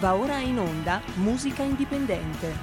[0.00, 2.54] Va ora in onda Musica Indipendente.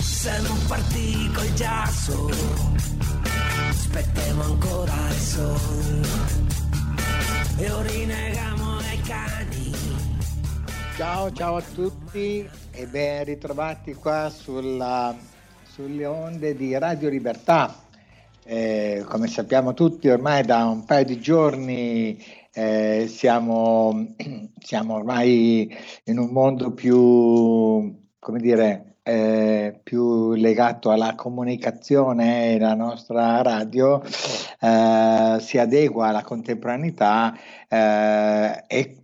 [0.00, 2.30] Se non partì col giasso,
[3.68, 6.08] aspettiamo ancora il sole
[7.58, 9.72] e orinegamo ai cani.
[10.96, 15.14] Ciao, ciao a tutti e ben ritrovati qua sulla,
[15.70, 17.81] sulle onde di Radio Libertà.
[18.44, 22.18] Eh, come sappiamo tutti, ormai da un paio di giorni
[22.52, 24.14] eh, siamo,
[24.58, 25.70] siamo ormai
[26.04, 26.96] in un mondo più,
[28.18, 36.22] come dire, eh, più legato alla comunicazione e la nostra radio eh, si adegua alla
[36.22, 37.36] contemporaneità
[37.68, 38.96] eh, e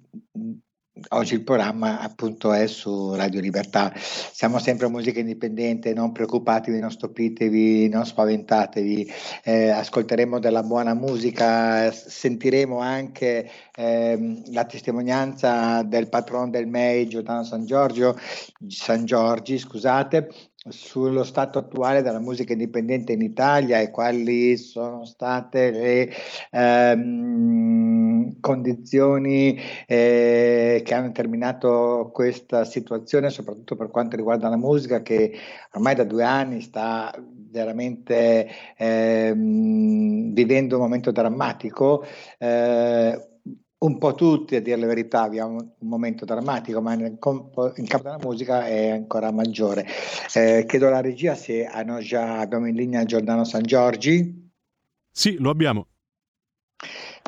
[1.10, 3.92] Oggi il programma appunto è su Radio Libertà.
[3.96, 9.12] Siamo sempre a musica indipendente, non preoccupatevi, non stupitevi, non spaventatevi.
[9.44, 17.44] Eh, ascolteremo della buona musica, sentiremo anche eh, la testimonianza del patron del MEI, Giordano
[17.44, 18.18] San Giorgio,
[18.66, 20.30] San Giorgi, scusate,
[20.70, 26.10] sullo stato attuale della musica indipendente in Italia e quali sono state le
[26.50, 35.32] ehm, condizioni eh, che hanno determinato questa situazione, soprattutto per quanto riguarda la musica che
[35.72, 37.12] ormai da due anni sta
[37.50, 42.04] veramente ehm, vivendo un momento drammatico.
[42.38, 43.17] Eh,
[43.88, 48.18] un po' tutti, a dire la verità, abbiamo un momento drammatico, ma in, campo della
[48.20, 49.86] musica è ancora maggiore.
[50.34, 54.50] Eh, chiedo alla regia se hanno già, abbiamo in linea Giordano San Giorgi.
[55.10, 55.86] Sì, lo abbiamo.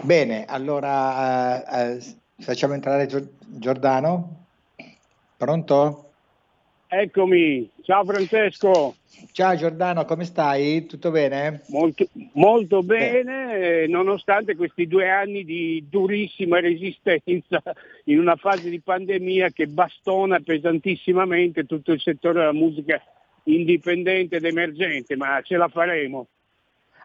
[0.03, 3.09] Bene, allora eh, eh, facciamo entrare
[3.47, 4.47] Giordano.
[5.37, 6.10] Pronto?
[6.93, 8.97] Eccomi, ciao Francesco.
[9.31, 10.87] Ciao Giordano, come stai?
[10.87, 11.63] Tutto bene?
[11.69, 17.63] Molto, molto bene, nonostante questi due anni di durissima resistenza
[18.07, 23.01] in una fase di pandemia che bastona pesantissimamente tutto il settore della musica
[23.45, 26.27] indipendente ed emergente, ma ce la faremo.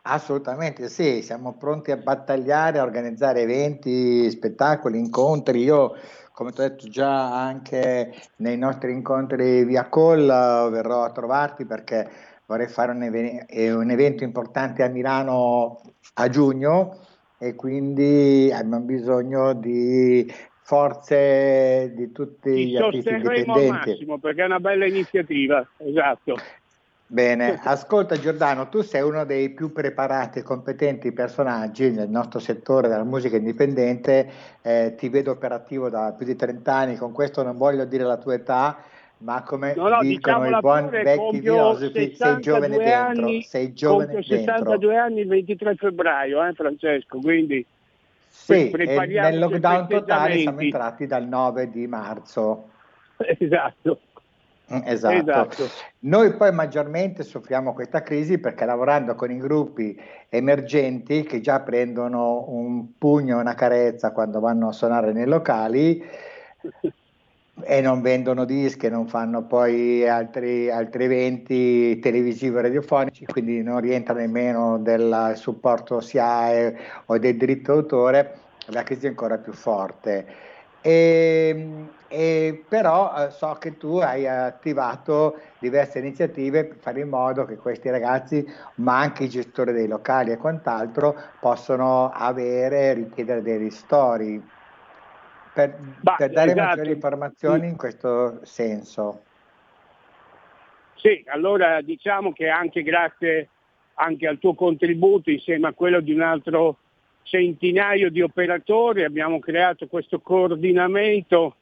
[0.07, 5.61] Assolutamente sì, siamo pronti a battagliare, a organizzare eventi, spettacoli, incontri.
[5.61, 5.95] Io
[6.35, 10.27] come ti ho detto già anche nei nostri incontri via call,
[10.69, 12.09] verrò a trovarti perché
[12.45, 15.79] vorrei fare un, even- un evento importante a Milano
[16.15, 16.99] a giugno
[17.37, 20.29] e quindi abbiamo bisogno di
[20.61, 23.51] forze di tutti Ti gli artisti indipendenti.
[23.51, 26.35] al massimo perché è una bella iniziativa, esatto.
[27.07, 32.87] Bene, ascolta Giordano, tu sei uno dei più preparati e competenti personaggi nel nostro settore
[32.87, 34.27] della musica indipendente,
[34.63, 38.17] eh, ti vedo operativo da più di 30 anni, con questo non voglio dire la
[38.17, 38.77] tua età,
[39.19, 44.13] ma come no, no, dicono i buoni vecchi filosofi, sei giovane dentro, anni, sei giovane
[44.13, 44.37] dentro.
[44.37, 47.63] 62 anni il 23 febbraio, eh, Francesco, quindi
[48.27, 52.69] sì, nel lockdown totale siamo entrati dal 9 di marzo.
[53.37, 53.99] Esatto.
[54.67, 55.15] Esatto.
[55.15, 55.69] esatto.
[55.99, 59.99] Noi poi maggiormente soffriamo questa crisi perché lavorando con i gruppi
[60.29, 66.03] emergenti che già prendono un pugno e una carezza quando vanno a suonare nei locali
[67.63, 73.79] e non vendono dischi, non fanno poi altri, altri eventi televisivi e radiofonici, quindi non
[73.79, 80.53] rientra nemmeno del supporto SIAE o del diritto d'autore, la crisi è ancora più forte.
[80.85, 87.43] E, e però eh, so che tu hai attivato diverse iniziative per fare in modo
[87.45, 93.57] che questi ragazzi, ma anche i gestori dei locali e quant'altro, possano avere, richiedere dei
[93.57, 94.39] ristori
[95.51, 96.67] per, bah, per dare esatto.
[96.67, 97.67] maggiori informazioni sì.
[97.69, 99.23] in questo senso.
[100.97, 103.49] Sì, allora diciamo che anche grazie
[103.95, 106.77] anche al tuo contributo insieme a quello di un altro
[107.25, 111.55] centinaio di operatori, abbiamo creato questo coordinamento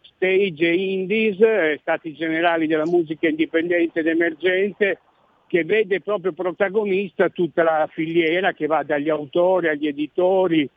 [0.00, 4.98] stage indies, eh, stati generali della musica indipendente ed emergente,
[5.46, 10.68] che vede proprio protagonista tutta la filiera che va dagli autori agli editori,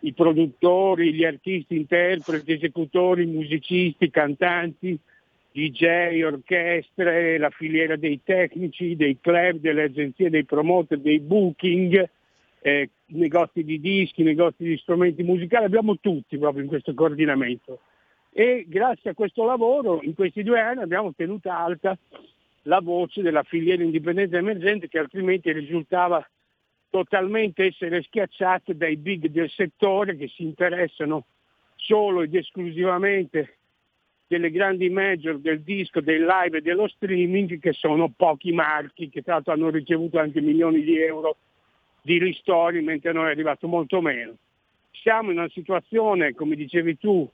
[0.00, 4.98] i produttori, gli artisti, interpreti, esecutori, musicisti, cantanti,
[5.52, 12.10] DJ, orchestre, la filiera dei tecnici, dei club, delle agenzie, dei promoter, dei booking,
[12.66, 17.80] eh, negozi di dischi, negozi di strumenti musicali, abbiamo tutti proprio in questo coordinamento.
[18.32, 21.96] E grazie a questo lavoro in questi due anni abbiamo tenuto alta
[22.62, 26.26] la voce della filiera indipendente emergente che altrimenti risultava
[26.88, 31.26] totalmente essere schiacciata dai big del settore che si interessano
[31.76, 33.58] solo ed esclusivamente
[34.26, 39.20] delle grandi major del disco, del live e dello streaming che sono pochi marchi che
[39.20, 41.36] tra l'altro hanno ricevuto anche milioni di euro
[42.04, 44.34] di ristori mentre noi è arrivato molto meno.
[44.90, 47.26] Siamo in una situazione, come dicevi tu,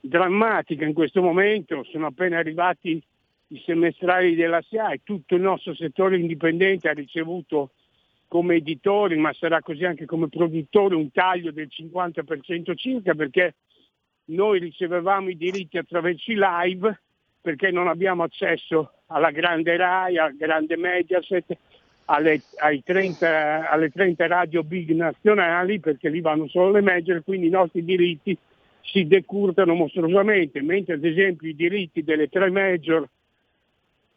[0.00, 3.00] drammatica in questo momento, sono appena arrivati
[3.48, 7.72] i semestrali della SIAE, tutto il nostro settore indipendente ha ricevuto
[8.26, 13.56] come editori, ma sarà così anche come produttori, un taglio del 50% circa perché
[14.26, 17.00] noi ricevevamo i diritti attraverso i live
[17.38, 21.58] perché non abbiamo accesso alla grande RAI, al grande Mediaset,
[22.10, 22.42] alle,
[22.84, 27.84] 30, alle 30 radio big nazionali perché lì vanno solo le major, quindi i nostri
[27.84, 28.36] diritti
[28.82, 33.08] si decurtano mostruosamente, mentre ad esempio i diritti delle tre major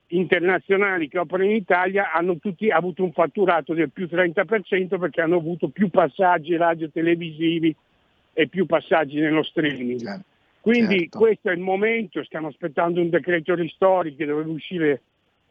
[0.07, 5.37] internazionali che operano in Italia hanno tutti avuto un fatturato del più 30% perché hanno
[5.37, 7.75] avuto più passaggi radio televisivi
[8.33, 9.99] e più passaggi nello streaming.
[9.99, 10.23] Certo.
[10.61, 11.19] Quindi certo.
[11.19, 15.01] questo è il momento, stiamo aspettando un decreto ristori che dovrebbe uscire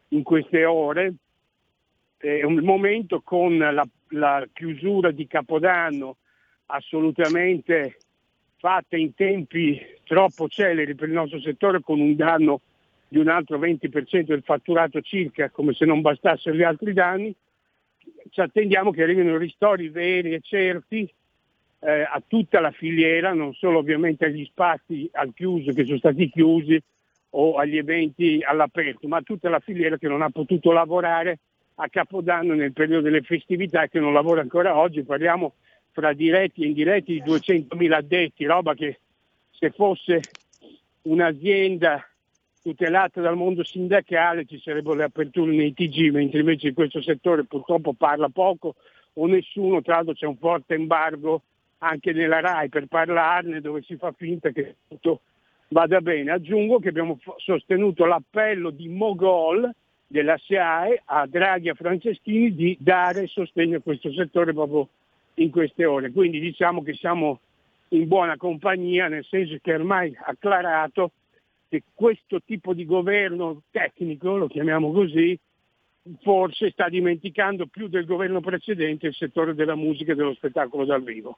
[0.09, 1.13] in queste ore,
[2.23, 6.15] è un momento con la, la chiusura di Capodanno
[6.67, 7.97] assolutamente
[8.55, 12.61] fatta in tempi troppo celeri per il nostro settore con un danno
[13.09, 17.35] di un altro 20% del fatturato circa, come se non bastassero gli altri danni,
[18.29, 21.07] ci attendiamo che arrivino ristori veri e certi
[21.79, 26.29] eh, a tutta la filiera, non solo ovviamente agli spazi al chiuso che sono stati
[26.29, 26.81] chiusi
[27.31, 31.39] o agli eventi all'aperto, ma a tutta la filiera che non ha potuto lavorare
[31.83, 35.03] a Capodanno nel periodo delle festività che non lavora ancora oggi.
[35.03, 35.55] Parliamo
[35.91, 38.99] fra diretti e indiretti di 200.000 addetti, roba che
[39.51, 40.21] se fosse
[41.03, 42.05] un'azienda
[42.61, 47.43] tutelata dal mondo sindacale ci sarebbero le aperture nei TG, mentre invece in questo settore
[47.43, 48.75] purtroppo parla poco
[49.15, 51.43] o nessuno, tra l'altro c'è un forte embargo
[51.79, 55.19] anche nella RAI per parlarne dove si fa finta che tutto
[55.67, 56.31] vada bene.
[56.31, 59.69] Aggiungo che abbiamo sostenuto l'appello di Mogol
[60.13, 64.87] della SIAE a Draghi e a Franceschini di dare sostegno a questo settore proprio
[65.35, 66.11] in queste ore.
[66.11, 67.39] Quindi diciamo che siamo
[67.89, 71.13] in buona compagnia, nel senso che ormai acclarato
[71.67, 75.35] che questo tipo di governo tecnico, lo chiamiamo così,
[76.21, 81.01] forse sta dimenticando più del governo precedente il settore della musica e dello spettacolo dal
[81.01, 81.37] vivo.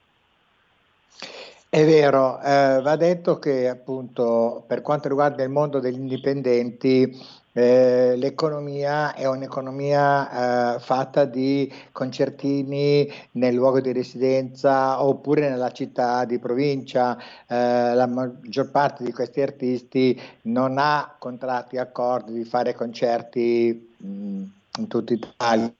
[1.70, 7.10] È vero, eh, va detto che appunto per quanto riguarda il mondo degli indipendenti
[7.58, 16.26] eh, l'economia è un'economia eh, fatta di concertini nel luogo di residenza oppure nella città
[16.26, 17.16] di provincia.
[17.46, 24.42] Eh, la maggior parte di questi artisti non ha contratti accordi di fare concerti mh,
[24.76, 25.72] in tutta Italia,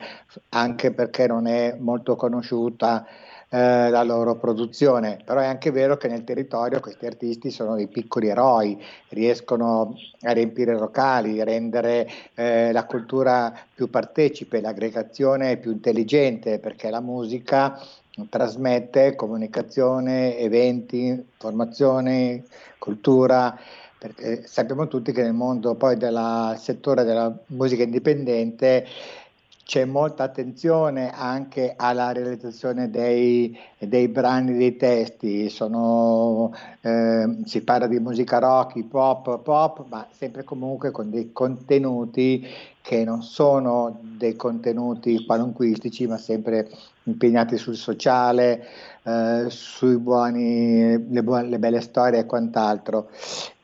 [0.49, 3.05] anche perché non è molto conosciuta
[3.49, 7.87] eh, la loro produzione, però è anche vero che nel territorio questi artisti sono dei
[7.87, 16.59] piccoli eroi, riescono a riempire locali, rendere eh, la cultura più partecipe, l'aggregazione più intelligente,
[16.59, 17.81] perché la musica
[18.29, 22.45] trasmette comunicazione, eventi, informazione,
[22.79, 23.57] cultura
[23.99, 28.87] perché sappiamo tutti che nel mondo poi del settore della musica indipendente
[29.67, 37.89] c'è molta attenzione anche alla realizzazione dei, dei brani, dei testi, Sono, eh, si parla
[37.89, 42.47] di musica rock, hip hop, pop, ma sempre comunque con dei contenuti
[42.81, 46.71] che non sono dei contenuti qualunquistici, ma sempre
[47.03, 48.69] impegnati sul sociale,
[49.03, 53.09] eh, sui buoni, le, buone, le belle storie e quant'altro.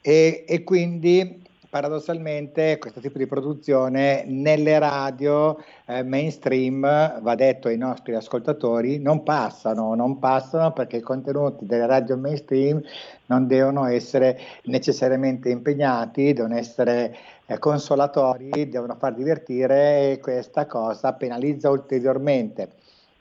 [0.00, 1.41] E, e quindi
[1.72, 9.22] paradossalmente questo tipo di produzione nelle radio eh, mainstream, va detto ai nostri ascoltatori, non
[9.22, 12.82] passano, non passano perché i contenuti delle radio mainstream
[13.24, 21.14] non devono essere necessariamente impegnati, devono essere eh, consolatori, devono far divertire e questa cosa
[21.14, 22.68] penalizza ulteriormente.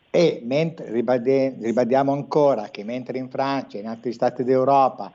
[0.10, 5.10] E mentre, ribadi- ribadiamo ancora che mentre in Francia e in altri stati d'Europa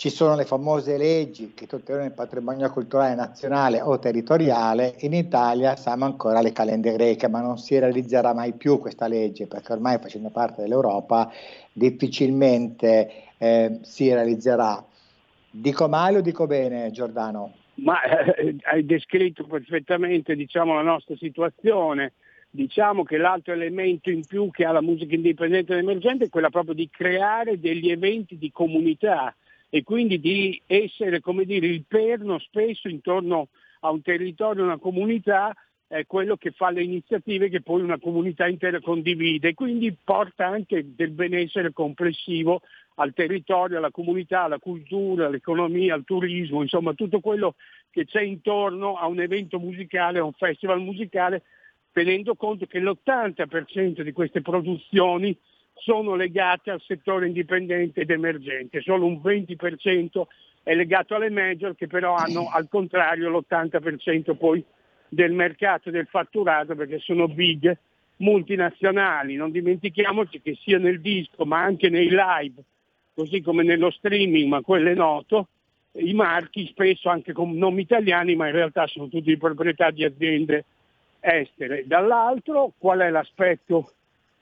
[0.00, 5.76] ci sono le famose leggi che tutelano il patrimonio culturale nazionale o territoriale, in Italia
[5.76, 9.98] siamo ancora alle calende greche, ma non si realizzerà mai più questa legge perché ormai
[9.98, 11.30] facendo parte dell'Europa
[11.70, 14.82] difficilmente eh, si realizzerà.
[15.50, 17.52] Dico male o dico bene Giordano?
[17.74, 22.14] Ma eh, hai descritto perfettamente diciamo, la nostra situazione.
[22.48, 26.48] Diciamo che l'altro elemento in più che ha la musica indipendente ed emergente è quella
[26.48, 29.34] proprio di creare degli eventi di comunità
[29.70, 33.48] e quindi di essere come dire, il perno spesso intorno
[33.80, 35.54] a un territorio, una comunità,
[35.86, 40.46] è quello che fa le iniziative che poi una comunità intera condivide e quindi porta
[40.46, 42.62] anche del benessere complessivo
[42.96, 47.54] al territorio, alla comunità, alla cultura, all'economia, al turismo, insomma tutto quello
[47.90, 51.42] che c'è intorno a un evento musicale, a un festival musicale,
[51.92, 55.36] tenendo conto che l'80% di queste produzioni
[55.80, 60.22] sono legate al settore indipendente ed emergente, solo un 20%
[60.62, 64.62] è legato alle major che però hanno al contrario l'80% poi
[65.08, 67.76] del mercato del fatturato perché sono big
[68.18, 69.34] multinazionali.
[69.36, 72.62] Non dimentichiamoci che sia nel disco ma anche nei live,
[73.14, 75.48] così come nello streaming, ma quello è noto,
[75.92, 80.04] i marchi spesso anche con nomi italiani ma in realtà sono tutti di proprietà di
[80.04, 80.64] aziende
[81.20, 81.84] estere.
[81.86, 83.92] Dall'altro qual è l'aspetto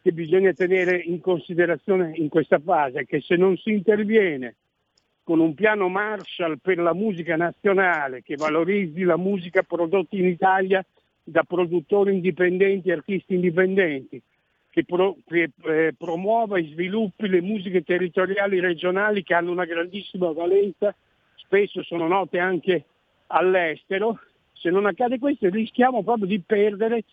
[0.08, 3.04] che bisogna tenere in considerazione in questa fase?
[3.04, 4.54] Che se non si interviene
[5.22, 10.82] con un piano Marshall per la musica nazionale che valorizzi la musica prodotta in Italia
[11.22, 14.22] da produttori indipendenti, artisti indipendenti,
[14.70, 20.32] che, pro, che eh, promuova e sviluppi le musiche territoriali regionali che hanno una grandissima
[20.32, 20.94] valenza,
[21.34, 22.84] spesso sono note anche
[23.26, 24.18] all'estero.
[24.54, 27.04] Se non accade questo rischiamo proprio di perdere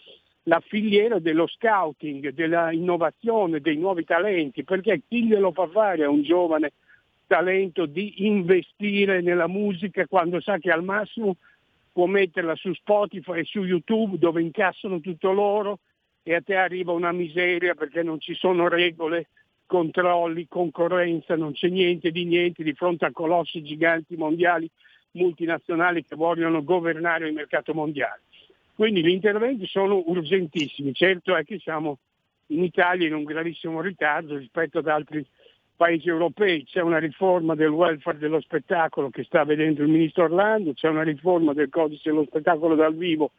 [0.48, 6.22] la filiera dello scouting, dell'innovazione, dei nuovi talenti, perché chi glielo fa fare a un
[6.22, 6.74] giovane
[7.28, 11.38] talento di investire nella musica quando sa che al massimo
[11.92, 15.80] può metterla su Spotify e su YouTube dove incassano tutto loro
[16.22, 19.28] e a te arriva una miseria perché non ci sono regole,
[19.66, 24.70] controlli, concorrenza, non c'è niente di niente di fronte a colossi giganti mondiali
[25.12, 28.22] multinazionali che vogliono governare il mercato mondiale.
[28.76, 31.98] Quindi gli interventi sono urgentissimi, certo è che siamo
[32.48, 35.26] in Italia in un gravissimo ritardo rispetto ad altri
[35.76, 40.74] paesi europei, c'è una riforma del welfare dello spettacolo che sta vedendo il ministro Orlando,
[40.74, 43.32] c'è una riforma del codice dello spettacolo dal vivo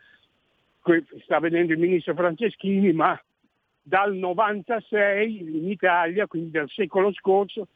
[0.83, 3.21] che sta vedendo il ministro Franceschini, ma
[3.83, 7.69] dal 96 in Italia, quindi dal secolo scorso,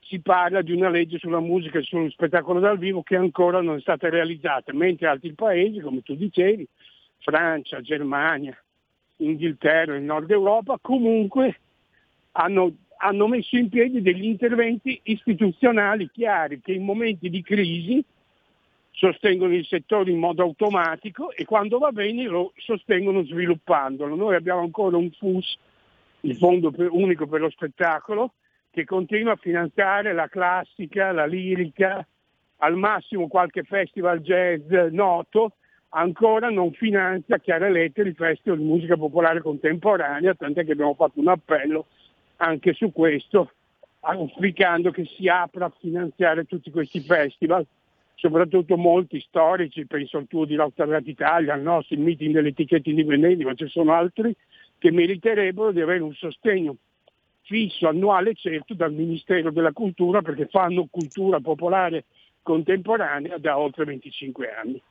[0.00, 3.76] si parla di una legge sulla musica e sullo spettacolo dal vivo che ancora non
[3.76, 6.66] è stata realizzata, mentre altri paesi, come tu dicevi,
[7.18, 8.56] Francia, Germania,
[9.16, 11.58] Inghilterra, il Nord Europa, comunque
[12.32, 18.04] hanno, hanno messo in piedi degli interventi istituzionali chiari che in momenti di crisi
[18.90, 24.14] sostengono il settore in modo automatico e quando va bene lo sostengono sviluppandolo.
[24.14, 25.58] Noi abbiamo ancora un FUS,
[26.20, 28.32] il Fondo Unico per lo Spettacolo,
[28.70, 32.06] che continua a finanziare la classica, la lirica,
[32.58, 35.52] al massimo qualche festival jazz noto,
[35.90, 41.20] ancora non finanzia chiare lettere il Festival di Musica Popolare Contemporanea, tant'è che abbiamo fatto
[41.20, 41.86] un appello
[42.36, 43.52] anche su questo,
[44.00, 47.66] auspicando che si apra a finanziare tutti questi festival,
[48.14, 52.90] soprattutto molti storici, penso al tuo di Lautarata Italia, al nostro, il meeting delle etichette
[52.90, 54.34] indipendenti, ma ci sono altri
[54.78, 56.76] che meriterebbero di avere un sostegno
[57.42, 62.04] fisso annuale certo dal Ministero della Cultura perché fanno cultura popolare
[62.42, 64.82] contemporanea da oltre 25 anni.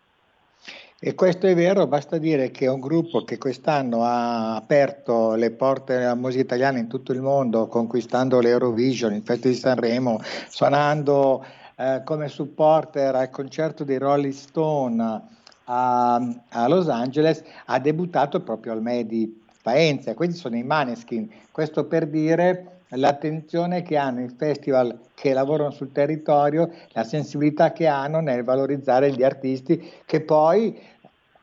[0.97, 5.51] E questo è vero, basta dire che è un gruppo che quest'anno ha aperto le
[5.51, 11.45] porte della musica italiana in tutto il mondo, conquistando l'Eurovision, il Festival di Sanremo, suonando
[11.75, 15.21] eh, come supporter al concerto dei Rolling Stone
[15.65, 16.15] a,
[16.49, 21.29] a, Los Angeles, ha debuttato proprio al Medi Faenza, quindi sono i Maneskin.
[21.51, 27.87] Questo per dire l'attenzione che hanno i festival che lavorano sul territorio, la sensibilità che
[27.87, 30.93] hanno nel valorizzare gli artisti che poi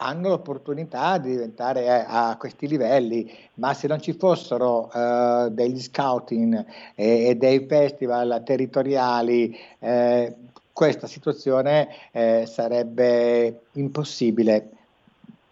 [0.02, 5.78] hanno l'opportunità di diventare eh, a questi livelli, ma se non ci fossero eh, degli
[5.78, 10.35] scouting e, e, dei festival territoriali, eh,
[10.73, 14.71] questa situazione eh, sarebbe impossibile.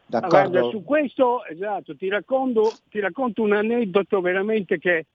[0.07, 0.50] D'accordo?
[0.50, 5.07] Guarda, su questo esatto, ti racconto, ti racconto un aneddoto veramente che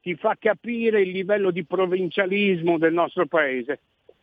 [0.00, 3.80] ti fa capire il livello di provincialismo del nostro paese.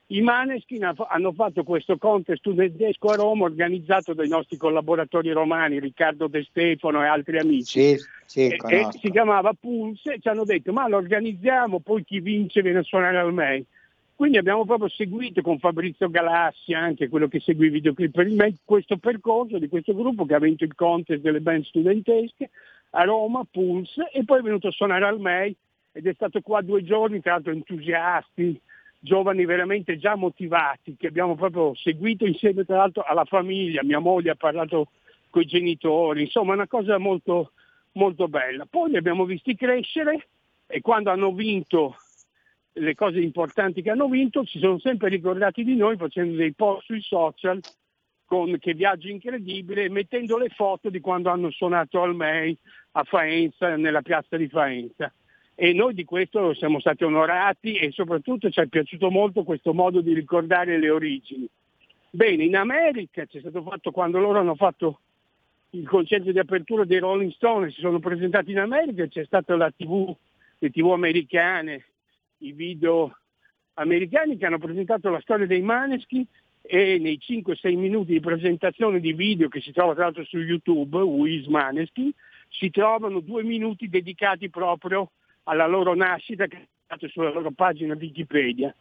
[0.10, 6.28] I Maneskin hanno fatto questo contest studentesco a Roma organizzato dai nostri collaboratori romani, Riccardo
[6.28, 7.98] De Stefano e altri amici.
[7.98, 12.06] Sì, sì, e, e, si chiamava Pulse e ci hanno detto ma lo organizziamo, poi
[12.06, 13.66] chi vince viene a suonare al MEI.
[14.16, 18.36] Quindi abbiamo proprio seguito con Fabrizio Galassi, anche quello che segue i videoclip per il
[18.36, 22.50] MEI, questo percorso di questo gruppo che ha vinto il contest delle band studentesche
[22.92, 25.56] a Roma, Pulse, e poi è venuto a suonare al MEI
[25.98, 28.62] ed è stato qua due giorni, tra l'altro entusiasti,
[29.00, 34.30] giovani veramente già motivati, che abbiamo proprio seguito insieme tra l'altro alla famiglia, mia moglie
[34.30, 34.92] ha parlato
[35.32, 37.54] con i genitori, insomma una cosa molto,
[37.94, 38.68] molto bella.
[38.70, 40.28] Poi li abbiamo visti crescere
[40.68, 41.96] e quando hanno vinto
[42.74, 46.86] le cose importanti che hanno vinto si sono sempre ricordati di noi facendo dei post
[46.86, 47.60] sui social
[48.24, 52.56] con che viaggio incredibile mettendo le foto di quando hanno suonato al MEI
[52.92, 55.12] a Faenza, nella piazza di Faenza
[55.60, 60.02] e noi di questo siamo stati onorati e soprattutto ci è piaciuto molto questo modo
[60.02, 61.48] di ricordare le origini.
[62.12, 65.00] Bene, in America c'è stato fatto quando loro hanno fatto
[65.72, 69.72] il concerto di apertura dei Rolling Stones, si sono presentati in America, c'è stata la
[69.76, 70.16] TV,
[70.60, 71.86] le TV americane,
[72.40, 73.18] i video
[73.74, 76.24] americani che hanno presentato la storia dei Maneschi
[76.62, 81.00] e nei 5-6 minuti di presentazione di video che si trova tra l'altro su YouTube,
[81.00, 82.14] Wiz Maneschi,
[82.48, 85.10] si trovano due minuti dedicati proprio
[85.48, 88.74] alla loro nascita che è sulla loro pagina Wikipedia.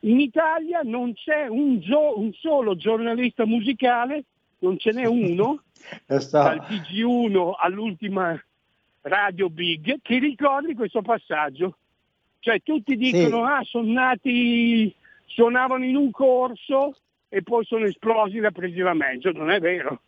[0.00, 4.24] In Italia non c'è un, gio- un solo giornalista musicale,
[4.58, 5.62] non ce n'è uno,
[6.06, 8.42] dal TG1 all'ultima
[9.02, 11.76] Radio Big, che ricordi questo passaggio.
[12.40, 13.52] Cioè tutti dicono, sì.
[13.52, 16.96] ah, sono nati, suonavano in un corso
[17.28, 20.00] e poi sono esplosi la presi la mezzo, non è vero.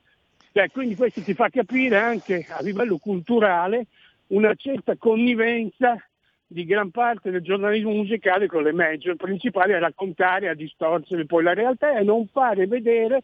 [0.52, 3.86] Cioè, quindi questo ti fa capire anche a livello culturale
[4.28, 5.96] una certa connivenza
[6.46, 11.42] di gran parte del giornalismo musicale con le major principali a raccontare, a distorsere poi
[11.42, 13.22] la realtà e a non fare vedere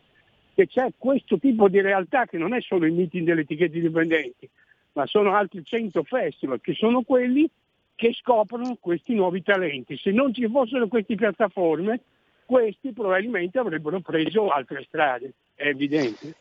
[0.55, 4.49] che c'è questo tipo di realtà che non è solo il meeting delle etichette indipendenti,
[4.93, 7.49] ma sono altri 100 festival che sono quelli
[7.95, 9.97] che scoprono questi nuovi talenti.
[9.97, 12.01] Se non ci fossero queste piattaforme,
[12.45, 16.35] questi probabilmente avrebbero preso altre strade, è evidente.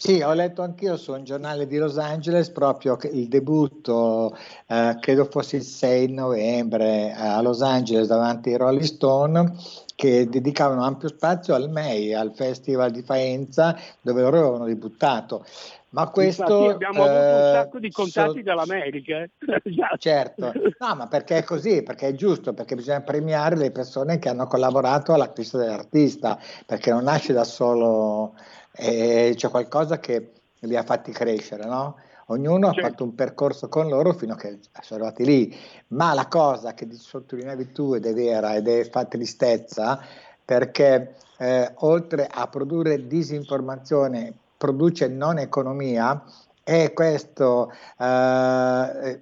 [0.00, 4.32] Sì, ho letto anch'io su un giornale di Los Angeles proprio il debutto,
[4.68, 9.56] eh, credo fosse il 6 novembre a Los Angeles davanti ai Rolling Stone
[9.96, 15.44] che dedicavano ampio spazio al MEI, al Festival di Faenza dove loro avevano debuttato.
[15.90, 19.22] Ma questo Infatti abbiamo eh, avuto un sacco di contatti so, dall'America.
[19.22, 19.30] Eh.
[19.98, 24.28] certo, no, ma perché è così, perché è giusto, perché bisogna premiare le persone che
[24.28, 28.34] hanno collaborato all'acquisto dell'artista, perché non nasce da solo
[28.78, 31.96] e c'è qualcosa che li ha fatti crescere, no?
[32.26, 32.80] Ognuno certo.
[32.80, 35.56] ha fatto un percorso con loro fino a che sono arrivati lì,
[35.88, 39.98] ma la cosa che sottolineavi tu ed è vera ed è fa tristezza
[40.44, 46.22] perché eh, oltre a produrre disinformazione produce non economia
[46.62, 49.20] è questo eh,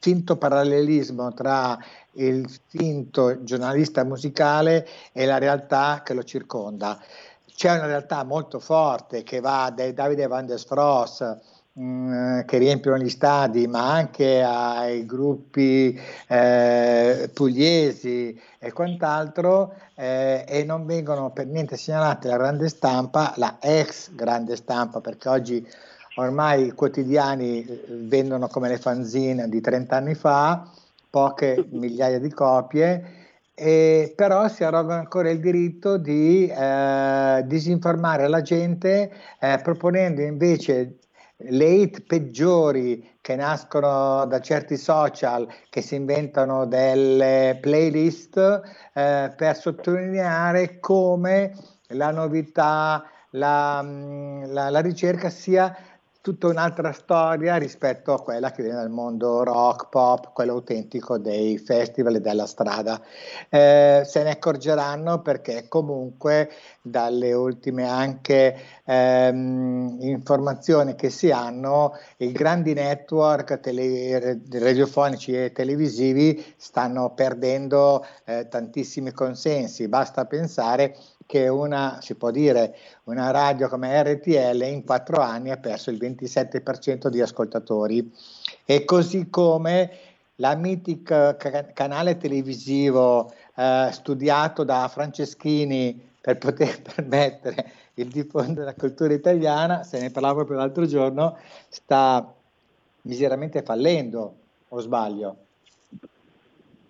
[0.00, 1.78] finto parallelismo tra
[2.12, 7.00] il finto giornalista musicale e la realtà che lo circonda
[7.54, 11.20] c'è una realtà molto forte che va dai Davide Van der Spross
[11.74, 20.44] mh, mm, che riempiono gli stadi, ma anche ai gruppi eh, pugliesi e quant'altro, eh,
[20.48, 25.66] e non vengono per niente segnalate la grande stampa, la ex grande stampa, perché oggi
[26.16, 30.68] ormai i quotidiani eh, vendono come le fanzine di 30 anni fa,
[31.10, 33.22] poche migliaia di copie
[33.54, 40.98] e però si arrogano ancora il diritto di eh, disinformare la gente eh, proponendo invece
[41.36, 48.36] le hit peggiori che nascono da certi social che si inventano delle playlist
[48.92, 51.52] eh, per sottolineare come
[51.88, 55.76] la novità, la, mm, la, la ricerca sia
[56.24, 61.58] tutta un'altra storia rispetto a quella che viene dal mondo rock, pop, quello autentico dei
[61.58, 62.98] festival e della strada.
[63.50, 66.48] Eh, se ne accorgeranno perché comunque
[66.80, 68.56] dalle ultime anche
[68.86, 78.48] ehm, informazioni che si hanno, i grandi network tele, radiofonici e televisivi stanno perdendo eh,
[78.48, 79.88] tantissimi consensi.
[79.88, 85.56] Basta pensare che una, si può dire, una radio come RTL in quattro anni ha
[85.56, 88.12] perso il 27% di ascoltatori
[88.64, 89.90] e così come
[90.36, 99.12] la mitica canale televisivo eh, studiato da Franceschini per poter permettere il diffondere la cultura
[99.12, 101.36] italiana, se ne parlava proprio l'altro giorno,
[101.68, 102.32] sta
[103.02, 104.34] miseramente fallendo,
[104.68, 105.43] o sbaglio?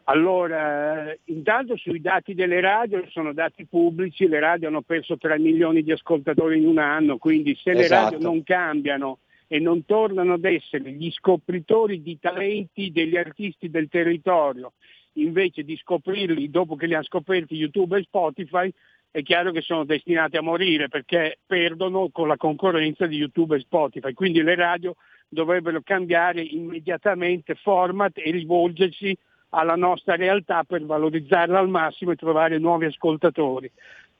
[0.05, 5.83] Allora, intanto sui dati delle radio sono dati pubblici, le radio hanno perso 3 milioni
[5.83, 7.81] di ascoltatori in un anno, quindi se esatto.
[7.81, 13.71] le radio non cambiano e non tornano ad essere gli scopritori di talenti degli artisti
[13.71, 14.73] del territorio,
[15.14, 18.71] invece di scoprirli dopo che li hanno scoperti YouTube e Spotify,
[19.11, 23.61] è chiaro che sono destinati a morire perché perdono con la concorrenza di YouTube e
[23.61, 24.12] Spotify.
[24.12, 24.97] Quindi le radio
[25.29, 29.17] dovrebbero cambiare immediatamente format e rivolgersi
[29.55, 33.71] alla nostra realtà per valorizzarla al massimo e trovare nuovi ascoltatori.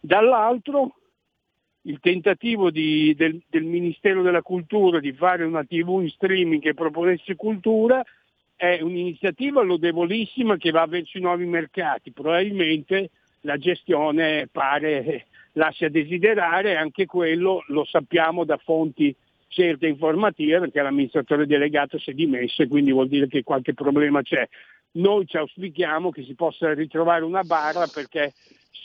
[0.01, 0.97] Dall'altro
[1.83, 6.75] il tentativo di, del, del, Ministero della Cultura di fare una TV in streaming che
[6.75, 8.03] proponesse cultura
[8.57, 12.13] è un'iniziativa lodevolissima che va verso i nuovi mercati.
[12.13, 19.15] Probabilmente la gestione pare lascia desiderare anche quello lo sappiamo da fonti
[19.49, 24.21] certe informative perché l'amministratore delegato si è dimesso e quindi vuol dire che qualche problema
[24.23, 24.49] c'è
[24.95, 28.33] noi ci auspichiamo che si possa ritrovare una barra perché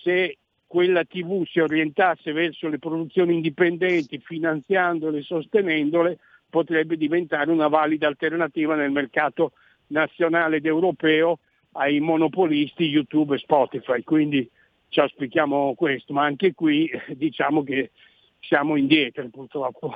[0.04, 6.20] se quella TV si orientasse verso le produzioni indipendenti, finanziandole e sostenendole,
[6.50, 9.54] potrebbe diventare una valida alternativa nel mercato
[9.88, 11.40] nazionale ed europeo
[11.74, 14.04] ai monopolisti YouTube e Spotify.
[14.04, 14.50] Quindi
[14.90, 17.92] ci auspichiamo questo, ma anche qui diciamo che
[18.40, 19.94] siamo indietro purtroppo.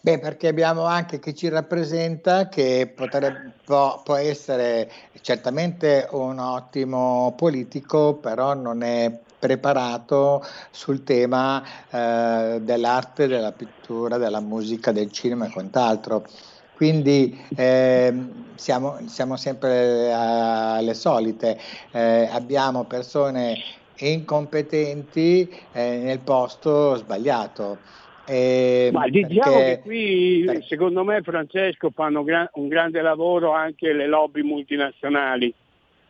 [0.00, 7.34] Beh, perché abbiamo anche chi ci rappresenta che potrebbe, può, può, essere certamente un ottimo
[7.36, 15.46] politico, però non è preparato sul tema eh, dell'arte, della pittura, della musica, del cinema
[15.46, 16.24] e quant'altro.
[16.72, 21.58] Quindi eh, siamo, siamo, sempre alle solite,
[21.90, 23.56] eh, abbiamo persone
[23.98, 27.80] incompetenti eh, nel posto sbagliato.
[28.28, 30.64] Eh, Ma diciamo perché, che qui per...
[30.64, 35.54] secondo me Francesco fanno gran, un grande lavoro anche le lobby multinazionali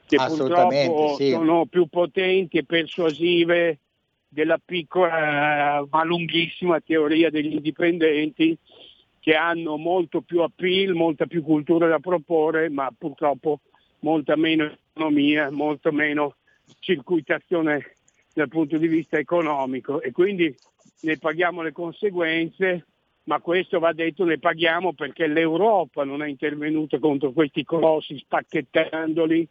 [0.07, 1.31] che purtroppo sì.
[1.31, 3.79] sono più potenti e persuasive
[4.29, 8.57] della piccola ma lunghissima teoria degli indipendenti
[9.21, 13.61] che hanno molto più appeal, molta più cultura da proporre, ma purtroppo
[14.01, 16.37] molta meno economia, molto meno
[16.79, 17.95] circuitazione
[18.33, 20.55] dal punto di vista economico e quindi
[21.01, 22.87] ne paghiamo le conseguenze,
[23.25, 29.47] ma questo va detto, ne paghiamo perché l'Europa non è intervenuta contro questi colossi spacchettandoli,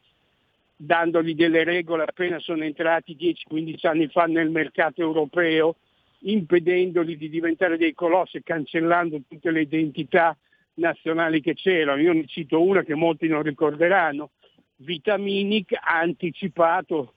[0.76, 5.76] dandogli delle regole appena sono entrati 10-15 anni fa nel mercato europeo,
[6.20, 10.36] impedendogli di diventare dei colossi, cancellando tutte le identità
[10.76, 12.02] nazionali che c'erano.
[12.02, 14.32] Io ne cito una che molti non ricorderanno.
[14.78, 17.14] Vitaminic ha anticipato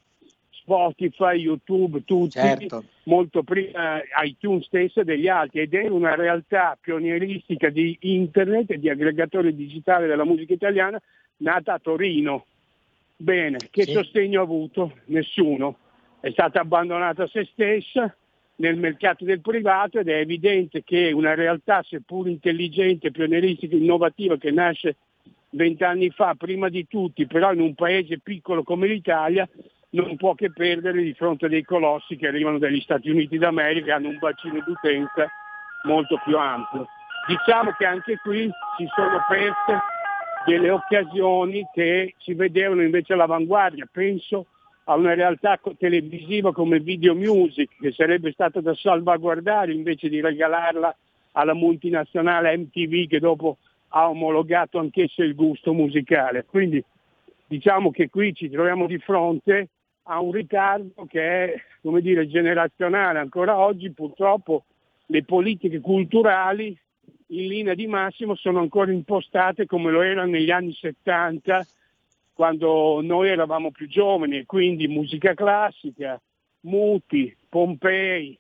[0.69, 2.85] Spotify, YouTube, tutti, certo.
[3.05, 8.91] molto prima iTunes stesso degli altri ed è una realtà pionieristica di internet e di
[8.91, 11.01] aggregatore digitale della musica italiana
[11.39, 12.45] nata a Torino.
[13.17, 13.93] Bene, che sì.
[13.93, 14.99] sostegno ha avuto?
[15.07, 15.79] Nessuno.
[16.21, 18.15] È stata abbandonata a se stessa
[18.57, 24.51] nel mercato del privato ed è evidente che una realtà seppur intelligente, pionieristica, innovativa che
[24.51, 24.97] nasce
[25.51, 29.49] vent'anni fa prima di tutti, però in un paese piccolo come l'Italia,
[29.91, 33.93] non può che perdere di fronte a dei colossi che arrivano dagli Stati Uniti d'America
[33.93, 35.29] e hanno un bacino d'utenza
[35.85, 36.87] molto più ampio.
[37.27, 39.81] Diciamo che anche qui si sono perse
[40.45, 43.89] delle occasioni che ci vedevano invece all'avanguardia.
[43.91, 44.47] Penso
[44.85, 50.97] a una realtà televisiva come Video Music che sarebbe stata da salvaguardare invece di regalarla
[51.33, 56.45] alla multinazionale MTV che dopo ha omologato anch'essa il gusto musicale.
[56.45, 56.83] Quindi
[57.47, 59.69] diciamo che qui ci troviamo di fronte
[60.11, 63.19] a un ritardo che è come dire, generazionale.
[63.19, 64.65] Ancora oggi purtroppo
[65.07, 66.77] le politiche culturali
[67.29, 71.67] in linea di massimo sono ancora impostate come lo erano negli anni 70
[72.33, 76.21] quando noi eravamo più giovani, quindi musica classica,
[76.61, 78.39] Muti, Pompei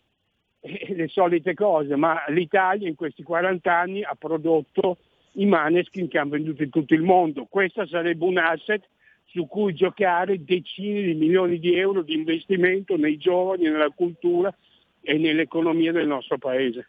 [0.60, 4.98] e le solite cose, ma l'Italia in questi 40 anni ha prodotto
[5.32, 7.46] i maneskin che hanno venduto in tutto il mondo.
[7.46, 8.86] Questo sarebbe un asset
[9.30, 14.54] su cui giocare decine di milioni di euro di investimento nei giovani, nella cultura
[15.00, 16.88] e nell'economia del nostro paese.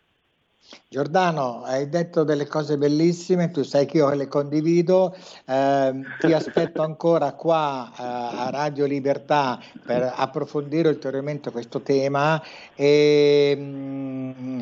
[0.88, 6.82] Giordano, hai detto delle cose bellissime, tu sai che io le condivido, eh, ti aspetto
[6.82, 12.42] ancora qua eh, a Radio Libertà per approfondire ulteriormente questo tema
[12.76, 14.62] e mh, mm,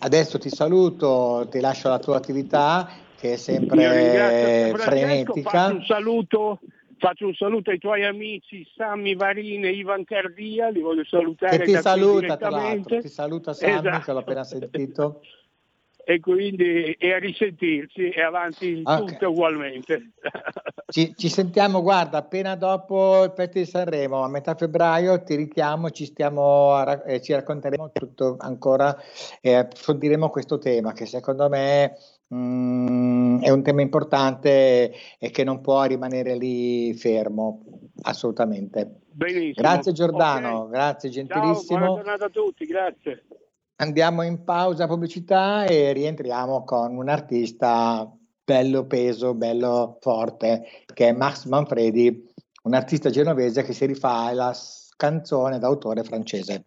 [0.00, 5.66] adesso ti saluto, ti lascio la tua attività che è sempre frenetica.
[5.66, 6.60] un saluto
[7.00, 11.56] Faccio un saluto ai tuoi amici Sammy Varine e Ivan Cardia, li voglio salutare.
[11.56, 14.04] Che ti saluta tra l'altro, ti saluta Sammy esatto.
[14.04, 15.22] che l'ho appena sentito.
[16.04, 19.06] e quindi e a risentirci e avanti okay.
[19.06, 20.10] tutto ugualmente.
[20.90, 25.90] Ci, ci, sentiamo, guarda, appena dopo il Festival di Sanremo, a metà febbraio ti richiamo,
[25.90, 28.94] ci, stiamo eh, ci racconteremo tutto ancora
[29.40, 31.96] e approfondiremo questo tema che secondo me
[32.32, 37.62] Mm, è un tema importante e che non può rimanere lì fermo,
[38.02, 39.00] assolutamente.
[39.10, 39.52] Benissimo.
[39.56, 40.70] Grazie Giordano, okay.
[40.70, 41.78] grazie gentilissimo.
[41.78, 43.24] Ciao, buona giornata a tutti, grazie.
[43.76, 48.08] Andiamo in pausa pubblicità e rientriamo con un artista
[48.44, 52.28] bello peso, bello forte, che è Max Manfredi,
[52.64, 54.54] un artista genovese che si rifà alla
[54.96, 56.66] canzone d'autore francese.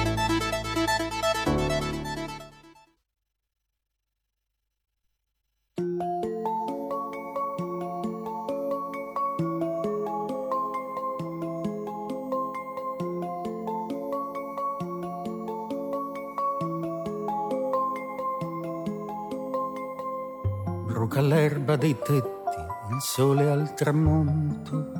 [21.91, 24.91] Dei tetti, il sole al tramonto.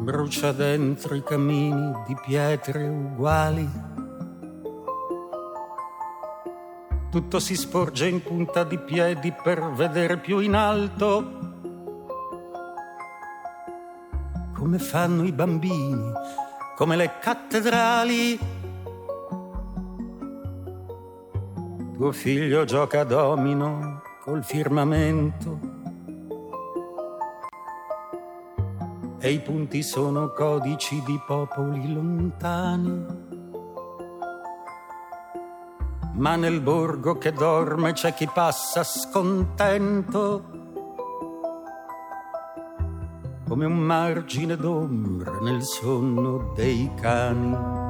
[0.00, 3.70] Brucia dentro i camini di pietre uguali.
[7.10, 11.42] Tutto si sporge in punta di piedi per vedere più in alto.
[14.54, 16.12] Come fanno i bambini,
[16.74, 18.38] come le cattedrali
[22.04, 25.58] Tuo figlio gioca a domino col firmamento
[29.18, 33.06] e i punti sono codici di popoli lontani.
[36.12, 40.44] Ma nel borgo che dorme c'è chi passa scontento
[43.48, 47.83] come un margine d'ombra nel sonno dei cani.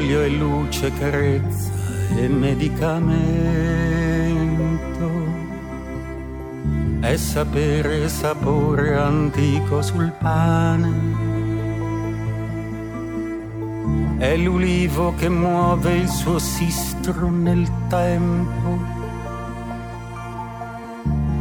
[0.00, 1.70] Olio e luce, carezza
[2.16, 3.08] e medicamento.
[7.00, 11.28] È sapere sapore antico sul pane.
[14.16, 18.78] È l'ulivo che muove il suo sistro nel tempo.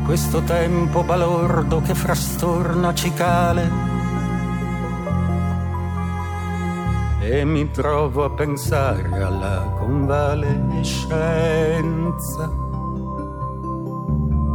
[0.04, 3.89] Questo tempo balordo che frastorna cicale
[7.32, 12.52] e mi trovo a pensare alla convalescenza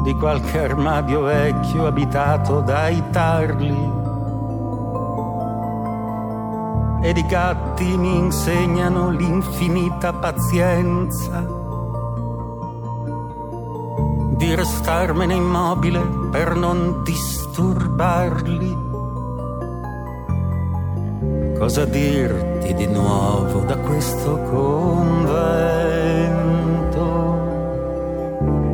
[0.02, 3.92] di qualche armadio vecchio abitato dai tarli
[7.02, 11.46] e i gatti mi insegnano l'infinita pazienza
[14.36, 16.00] di restarmene immobile
[16.32, 18.83] per non disturbarli
[21.64, 25.42] cosa dirti di nuovo da questo convento?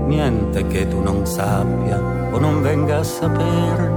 [0.06, 2.00] Niente che tu non sappia
[2.32, 3.88] o non venga a sapere.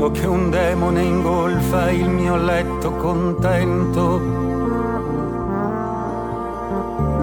[0.00, 4.20] O che un demone ingolfa il mio letto contento.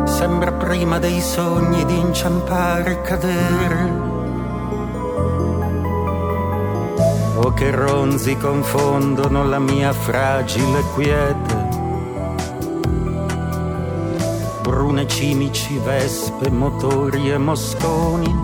[0.05, 4.04] Sembra prima dei sogni di inciampare e cadere
[7.55, 11.67] che ronzi confondono la mia fragile quiete.
[14.61, 18.43] Brune cimici, vespe, motori e mosconi.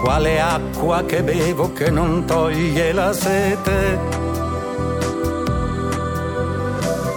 [0.00, 3.98] Quale acqua che bevo che non toglie la sete?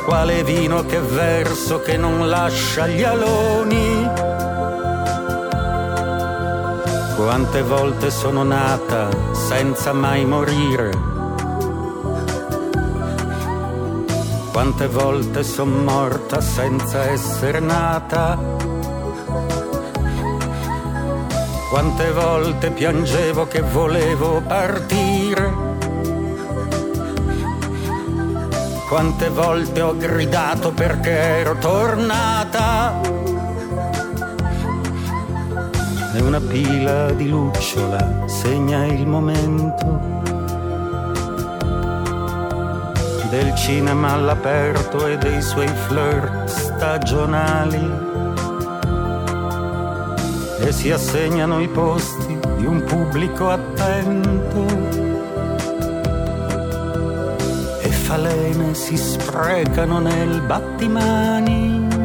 [0.06, 4.27] Quale vino che verso che non lascia gli aloni?
[7.18, 10.92] Quante volte sono nata senza mai morire.
[14.52, 18.38] Quante volte sono morta senza essere nata.
[21.72, 25.52] Quante volte piangevo che volevo partire.
[28.88, 33.17] Quante volte ho gridato perché ero tornata
[36.28, 39.86] una pila di lucciola segna il momento
[43.30, 47.92] del cinema all'aperto e dei suoi flirt stagionali.
[50.60, 54.66] E si assegnano i posti di un pubblico attento.
[57.82, 61.97] E falene si sprecano nel battimani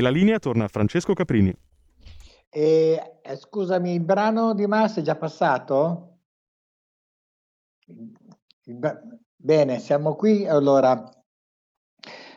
[0.00, 1.54] La linea torna a Francesco Caprini.
[2.48, 6.18] E, eh, scusami, il brano di Mars è già passato?
[9.36, 10.46] Bene, siamo qui.
[10.46, 11.08] Allora,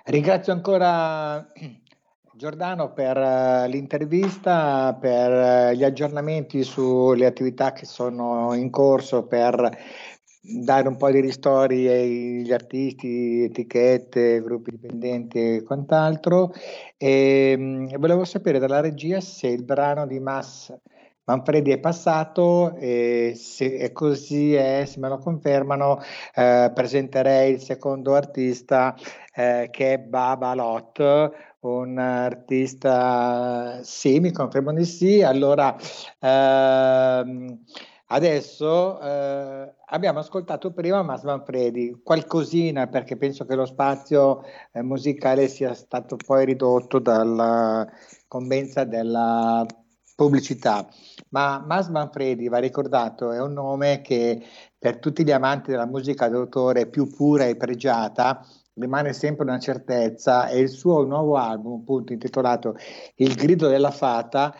[0.05, 1.51] ringrazio ancora
[2.35, 9.77] Giordano per uh, l'intervista, per uh, gli aggiornamenti sulle attività che sono in corso per
[10.45, 16.51] dare un po' di ristori agli artisti, etichette, gruppi dipendenti e quant'altro.
[16.97, 20.73] E, mh, volevo sapere dalla regia se il brano di Mass
[21.25, 26.01] Manfredi è passato e se è così è, se me lo confermano,
[26.35, 28.93] eh, presenterei il secondo artista
[29.33, 35.21] eh, che è Baba Lot, un artista, sì, mi confermano di sì.
[35.21, 35.73] Allora,
[36.19, 37.57] ehm,
[38.13, 45.47] Adesso eh, abbiamo ascoltato prima Mas Manfredi, qualcosina perché penso che lo spazio eh, musicale
[45.47, 47.87] sia stato poi ridotto dalla
[48.27, 49.65] convenza della
[50.15, 50.87] pubblicità,
[51.29, 54.43] ma Mas Manfredi, va ricordato, è un nome che
[54.77, 58.45] per tutti gli amanti della musica d'autore più pura e pregiata
[58.75, 60.49] rimane sempre una certezza.
[60.49, 62.75] E il suo nuovo album, appunto intitolato
[63.15, 64.53] Il grido della fata,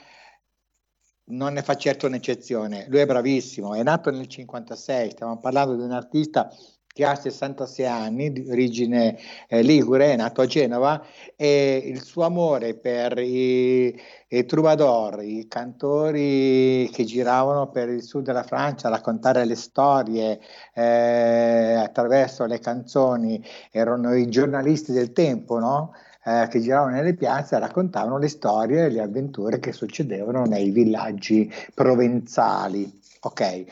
[1.26, 2.86] non ne fa certo un'eccezione.
[2.90, 6.50] Lui è bravissimo, è nato nel 56, stiamo parlando di un artista
[6.94, 11.04] che ha 66 anni, di origine eh, ligure, è nato a Genova
[11.36, 18.26] e il suo amore per i, i troubadour, i cantori che giravano per il sud
[18.26, 20.40] della Francia a raccontare le storie
[20.76, 25.94] eh, attraverso le canzoni, erano i giornalisti del tempo, no?
[26.26, 31.52] Eh, che giravano nelle piazze raccontavano le storie e le avventure che succedevano nei villaggi
[31.74, 33.02] provenzali.
[33.22, 33.66] Ok,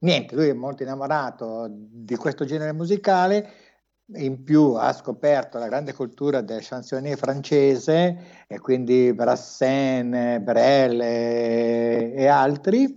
[0.00, 3.50] niente, lui è molto innamorato di questo genere musicale,
[4.14, 12.12] in più ha scoperto la grande cultura del chansonnier francese e quindi Brassens, Brel e,
[12.16, 12.96] e altri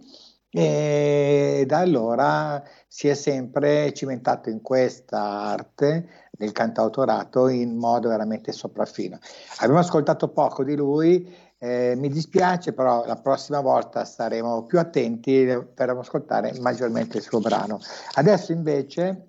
[0.51, 8.53] e da allora si è sempre cimentato in questa arte del cantautorato in modo veramente
[8.53, 9.19] sopraffino.
[9.57, 15.45] Abbiamo ascoltato poco di lui, eh, mi dispiace, però la prossima volta staremo più attenti
[15.75, 17.79] per ascoltare maggiormente il suo brano.
[18.13, 19.27] Adesso invece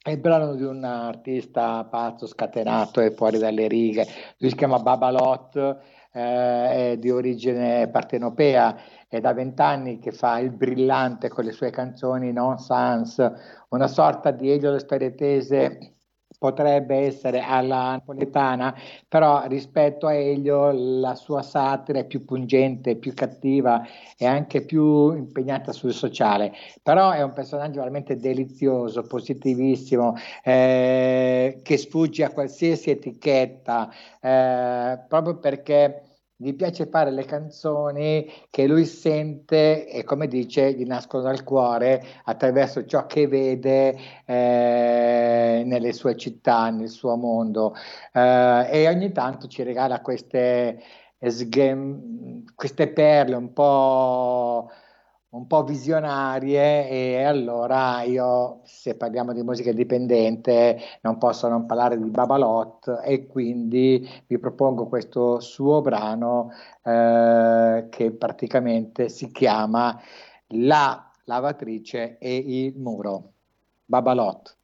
[0.00, 4.06] è il brano di un artista pazzo, scatenato e fuori dalle righe.
[4.38, 5.56] Lui si chiama Babalot,
[6.12, 8.76] eh, è di origine partenopea
[9.08, 13.32] è da vent'anni che fa il brillante con le sue canzoni nonsense,
[13.70, 15.97] una sorta di Elio le storie tese
[16.38, 18.74] potrebbe essere alla napoletana,
[19.08, 23.84] però rispetto a Elio la sua satira è più pungente, più cattiva
[24.16, 26.52] e anche più impegnata sul sociale.
[26.82, 35.38] Però è un personaggio veramente delizioso, positivissimo, eh, che sfugge a qualsiasi etichetta, eh, proprio
[35.38, 36.07] perché
[36.40, 42.00] gli piace fare le canzoni che lui sente e come dice gli nascono dal cuore
[42.24, 47.74] attraverso ciò che vede eh, nelle sue città, nel suo mondo.
[48.12, 50.80] Eh, e ogni tanto ci regala queste,
[51.18, 54.70] queste perle un po'
[55.30, 61.98] un po' visionarie e allora io se parliamo di musica indipendente non posso non parlare
[61.98, 66.50] di Babalot e quindi vi propongo questo suo brano
[66.82, 70.00] eh, che praticamente si chiama
[70.48, 73.32] La lavatrice e il muro.
[73.84, 74.57] Babalot.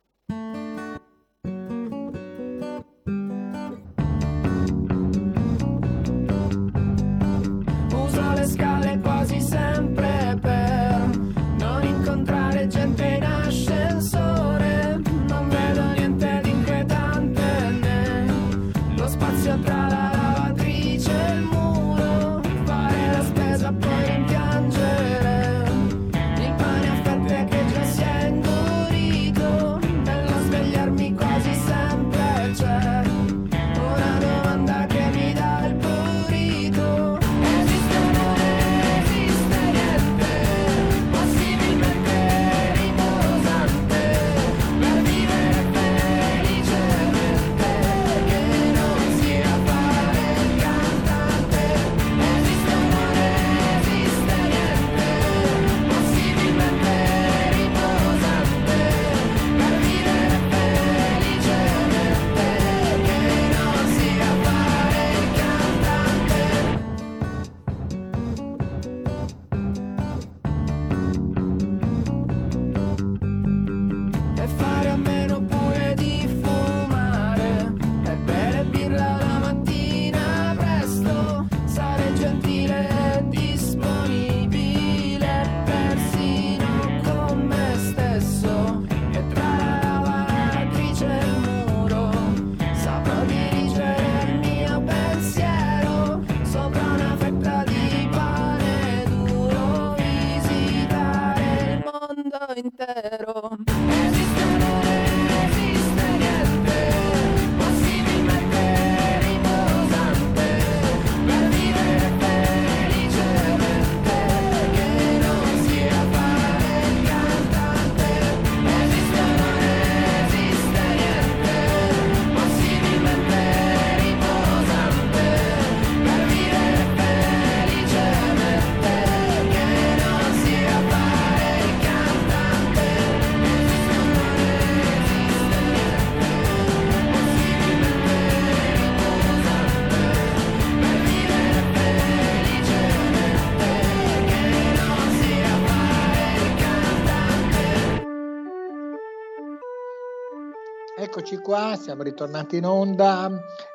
[151.24, 153.30] Eccoci qua, siamo ritornati in onda.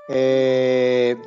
[0.08, 1.18] Eh,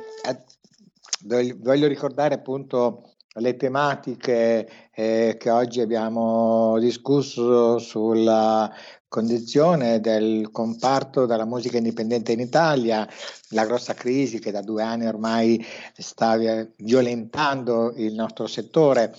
[1.57, 8.73] voglio ricordare appunto le tematiche eh, che oggi abbiamo discusso sulla
[9.09, 13.05] condizione del comparto della musica indipendente in Italia,
[13.49, 15.61] la grossa crisi che da due anni ormai
[15.97, 16.37] sta
[16.77, 19.13] violentando il nostro settore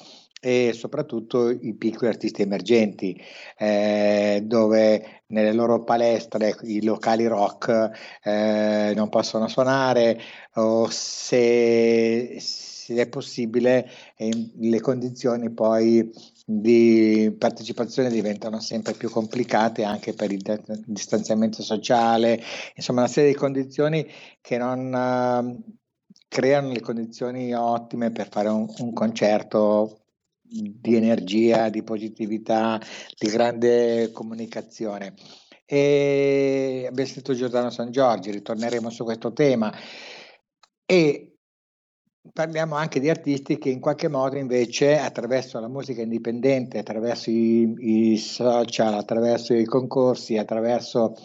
[0.44, 3.18] e soprattutto i piccoli artisti emergenti,
[3.56, 7.90] eh, dove nelle loro palestre i locali rock
[8.22, 10.20] eh, non possono suonare
[10.56, 13.88] o se, se è possibile
[14.18, 16.12] eh, le condizioni poi
[16.44, 20.42] di partecipazione diventano sempre più complicate anche per il
[20.84, 22.38] distanziamento sociale,
[22.74, 24.06] insomma una serie di condizioni
[24.42, 25.72] che non uh,
[26.28, 30.00] creano le condizioni ottime per fare un, un concerto
[30.46, 32.80] di energia, di positività,
[33.18, 35.14] di grande comunicazione.
[35.66, 39.72] E abbiamo sentito Giordano San Giorgi, ritorneremo su questo tema.
[40.84, 41.34] E
[42.32, 48.12] parliamo anche di artisti che in qualche modo invece attraverso la musica indipendente, attraverso i,
[48.12, 51.16] i social, attraverso i concorsi, attraverso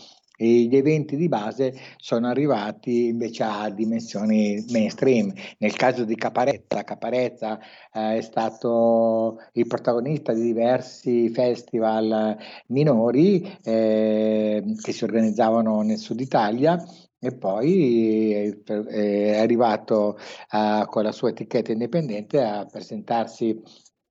[0.45, 5.33] gli eventi di base sono arrivati invece a dimensioni mainstream.
[5.57, 7.59] Nel caso di Caparezza, Caparezza
[7.93, 12.37] eh, è stato il protagonista di diversi festival
[12.67, 16.81] minori eh, che si organizzavano nel sud Italia
[17.21, 20.17] e poi è arrivato
[20.49, 23.61] a, con la sua etichetta indipendente a presentarsi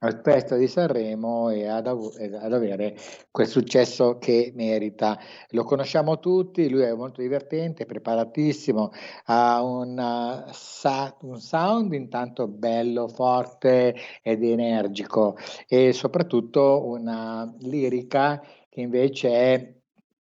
[0.01, 2.97] al Festival di Sanremo e ad, ad, avere
[3.31, 5.19] quel successo che merita.
[5.51, 8.91] Lo conosciamo tutti, lui è molto divertente, preparatissimo,
[9.25, 10.45] ha una,
[11.23, 15.37] un sound intanto bello, forte ed energico
[15.67, 19.75] e soprattutto una lirica che invece è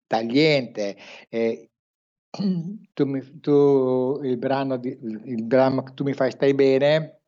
[0.07, 0.95] tagliente.
[1.29, 1.69] Eh,
[2.93, 7.21] tu, mi, tu il brano, di, il brano Tu mi fai stai bene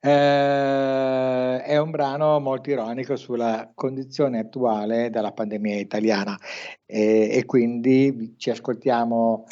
[0.00, 6.38] eh, è un brano molto ironico sulla condizione attuale della pandemia italiana
[6.86, 9.44] e, e quindi ci ascoltiamo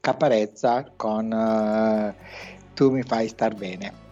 [0.00, 2.12] Caparezza con uh,
[2.74, 4.03] Tu mi fai star bene.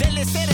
[0.00, 0.49] Fuori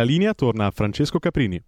[0.00, 1.62] E la linea torna Francesco Caprini.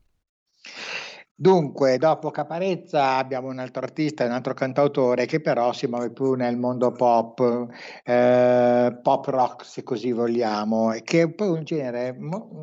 [1.34, 6.32] Dunque, dopo Caparezza abbiamo un altro artista, un altro cantautore che però si muove più
[6.32, 7.68] nel mondo pop,
[8.04, 12.16] eh, pop rock se così vogliamo, che è poi un genere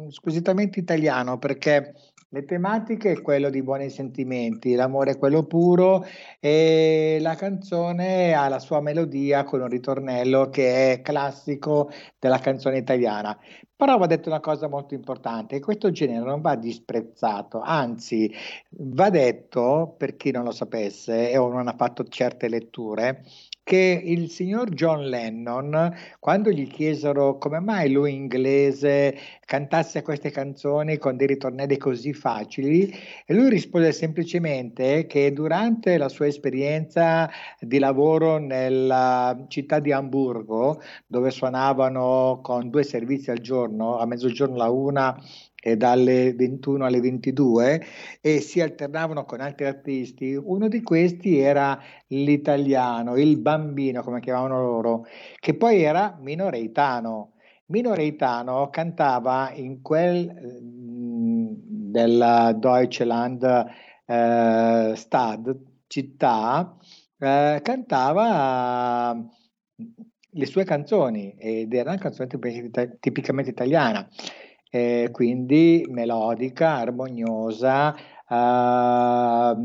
[0.09, 1.93] squisitamente italiano perché
[2.31, 6.05] le tematiche è quello di buoni sentimenti, l'amore è quello puro
[6.39, 11.89] e la canzone ha la sua melodia con un ritornello che è classico
[12.19, 13.35] della canzone italiana.
[13.79, 18.29] Però va detto una cosa molto importante, questo genere non va disprezzato, anzi
[18.71, 23.23] va detto, per chi non lo sapesse o non ha fatto certe letture,
[23.69, 29.15] che il signor John Lennon, quando gli chiesero come mai lui inglese
[29.45, 32.91] cantasse queste canzoni con dei ritornelli così facili,
[33.27, 41.29] lui rispose semplicemente che durante la sua esperienza di lavoro nella città di Amburgo, dove
[41.29, 45.15] suonavano con due servizi al giorno, a mezzogiorno la una
[45.61, 47.83] dalle 21 alle 22
[48.21, 50.35] e si alternavano con altri artisti.
[50.35, 55.05] Uno di questi era l'italiano, il bambino, come chiamavano loro,
[55.39, 57.33] che poi era Minoreitano.
[57.67, 61.47] Minoreitano cantava in quel mm,
[61.91, 63.43] della Deutschland
[64.05, 65.57] eh, Stad,
[65.87, 66.75] città,
[67.19, 69.27] eh, cantava mm,
[70.33, 72.27] le sue canzoni ed era una canzone
[72.99, 74.07] tipicamente italiana
[74.69, 77.95] eh, quindi melodica, armoniosa,
[78.29, 79.55] eh,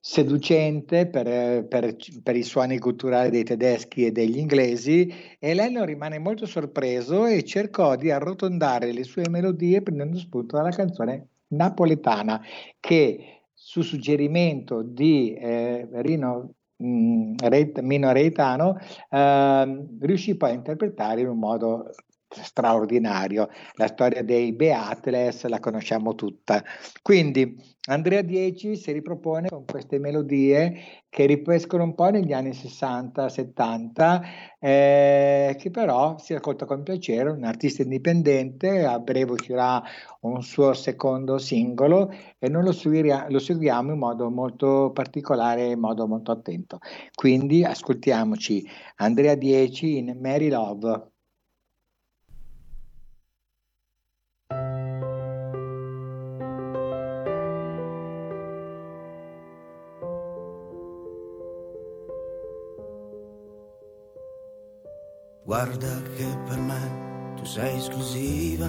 [0.00, 6.18] seducente per, per, per, i suoni culturali dei tedeschi e degli inglesi e Lennon rimane
[6.18, 12.40] molto sorpreso e cercò di arrotondare le sue melodie prendendo spunto dalla canzone napoletana
[12.80, 17.34] che su suggerimento di eh, Rino mh,
[17.82, 18.78] Mino Reitano
[19.10, 21.90] eh, riuscì poi a interpretare in un modo
[22.42, 23.48] straordinario.
[23.74, 26.62] La storia dei Beatles la conosciamo tutta.
[27.02, 34.22] Quindi Andrea Dieci si ripropone con queste melodie che ripescono un po' negli anni 60-70,
[34.58, 39.82] eh, che però si ascolta con piacere, un artista indipendente, a breve uscirà
[40.22, 45.78] un suo secondo singolo e noi lo, seguiamo, lo seguiamo in modo molto particolare, in
[45.78, 46.80] modo molto attento.
[47.14, 51.15] Quindi ascoltiamoci Andrea Dieci in Mary Love.
[65.46, 68.68] Guarda che per me tu sei esclusiva.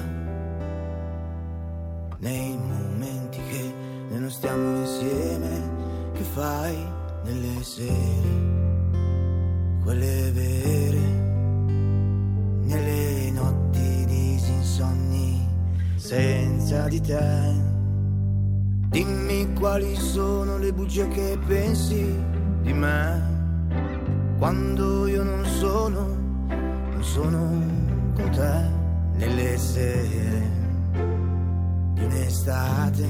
[2.19, 3.73] Nei momenti che
[4.09, 6.77] noi non stiamo insieme, che fai
[7.23, 8.29] nelle sere,
[9.81, 10.99] quelle vere,
[12.61, 15.47] nelle notti disinsonni,
[15.95, 17.55] senza di te.
[18.89, 22.05] Dimmi quali sono le bugie che pensi
[22.61, 23.65] di me,
[24.37, 26.26] quando io non sono
[27.13, 27.39] sono
[28.15, 28.69] con te
[29.15, 30.51] nelle sere
[31.93, 33.05] di un'estate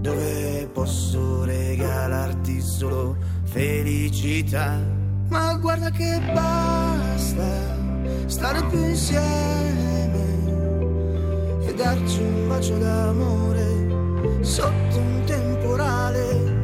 [0.00, 4.78] dove posso regalarti solo felicità.
[5.28, 7.78] Ma guarda che basta
[8.26, 10.24] stare più insieme
[11.60, 16.58] e darci un bacio d'amore sotto un temporale.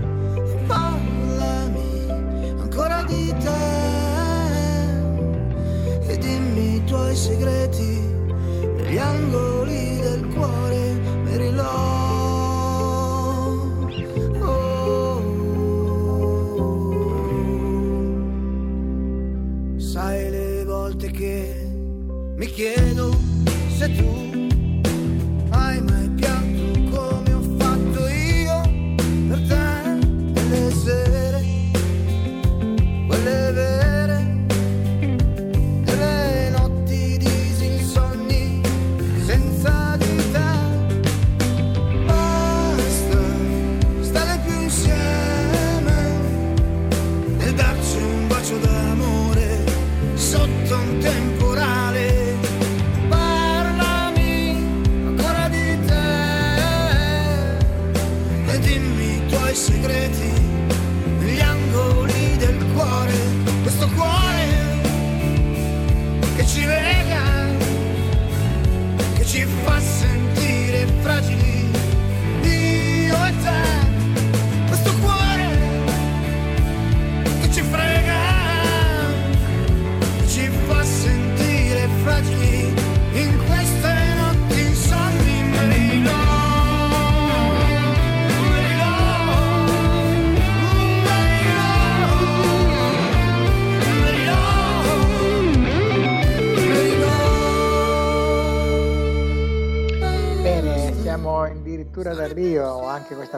[0.66, 2.09] Parlami
[2.59, 3.86] ancora di te
[6.27, 8.01] dimmi i tuoi segreti
[8.77, 10.86] negli angoli del cuore,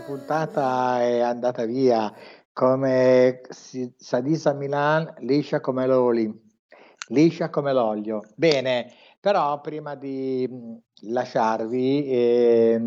[0.08, 2.10] puntata è andata via
[2.50, 6.32] come Sadisa Milan, liscia come l'oli,
[7.08, 8.22] liscia come l'olio.
[8.34, 8.90] Bene,
[9.20, 10.48] però prima di
[11.02, 12.80] lasciarvi, eh,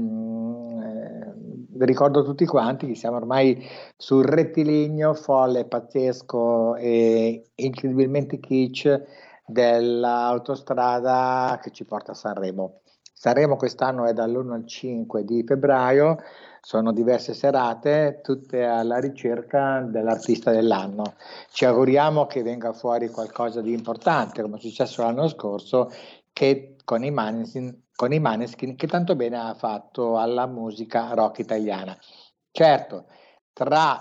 [1.77, 3.63] ricordo tutti quanti che siamo ormai
[3.95, 8.99] sul rettilineo folle, pazzesco e incredibilmente kitsch
[9.45, 12.79] dell'autostrada che ci porta a Sanremo.
[13.13, 16.17] Sanremo quest'anno è dall'1 al 5 di febbraio,
[16.61, 21.15] sono diverse serate, tutte alla ricerca dell'artista dell'anno.
[21.49, 25.91] Ci auguriamo che venga fuori qualcosa di importante, come è successo l'anno scorso,
[26.31, 31.39] che con i Maneskin, con i Maneskin che tanto bene ha fatto alla musica rock
[31.39, 31.97] italiana.
[32.51, 33.05] Certo,
[33.53, 33.99] tra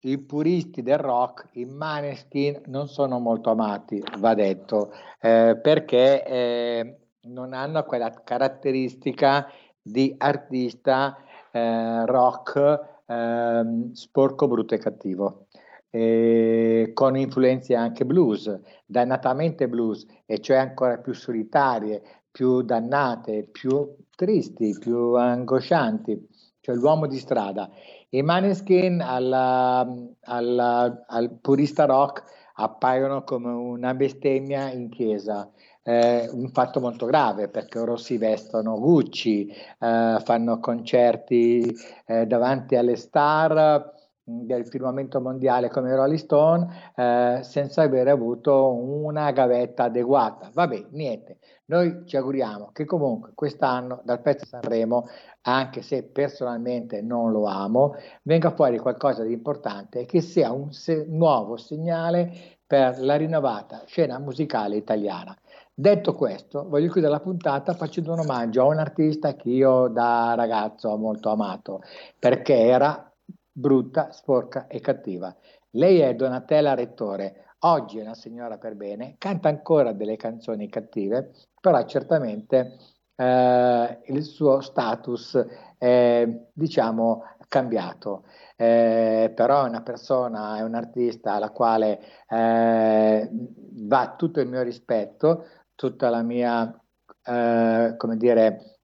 [0.00, 6.98] i puristi del rock, i Maneskin non sono molto amati, va detto, eh, perché eh,
[7.22, 9.48] non hanno quella caratteristica
[9.80, 11.16] di artista
[11.52, 15.46] eh, rock ehm, sporco, brutto e cattivo.
[15.90, 23.96] Eh, con influenze anche blues, dannatamente blues, e cioè ancora più solitarie, più dannate, più
[24.14, 26.28] tristi, più angoscianti,
[26.60, 27.68] cioè l'uomo di strada.
[28.10, 29.86] I Maneskin alla,
[30.22, 32.22] alla, al purista rock
[32.54, 35.50] appaiono come una bestemmia in chiesa
[35.82, 41.74] eh, un fatto molto grave perché loro si vestono Gucci, eh, fanno concerti
[42.06, 43.92] eh, davanti alle star
[44.30, 50.50] mm, del firmamento mondiale come Rolling Stone eh, senza avere avuto una gavetta adeguata.
[50.52, 51.38] Vabbè, niente.
[51.66, 55.06] Noi ci auguriamo che comunque quest'anno dal pezzo Sanremo,
[55.42, 60.72] anche se personalmente non lo amo, venga fuori qualcosa di importante e che sia un
[60.72, 65.36] se- nuovo segnale per la rinnovata scena musicale italiana.
[65.80, 70.34] Detto questo, voglio chiudere la puntata facendo un omaggio a un artista che io da
[70.36, 71.80] ragazzo ho molto amato,
[72.18, 73.10] perché era
[73.50, 75.34] brutta, sporca e cattiva.
[75.70, 81.30] Lei è Donatella Rettore, oggi è una signora per bene, canta ancora delle canzoni cattive,
[81.58, 82.76] però certamente
[83.16, 85.42] eh, il suo status
[85.78, 88.24] è, diciamo, cambiato.
[88.54, 94.60] Eh, però è una persona, è un artista alla quale eh, va tutto il mio
[94.60, 95.46] rispetto,
[95.80, 96.78] tutta la mia,
[97.24, 98.80] eh, come dire,